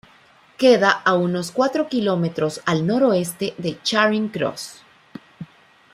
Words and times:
Queda 0.57 0.89
a 1.03 1.13
unos 1.13 1.51
cuatro 1.51 1.87
kilómetros 1.87 2.61
al 2.65 2.87
noroeste 2.87 3.53
de 3.59 3.79
Charing 3.83 4.29
Cross. 4.29 4.81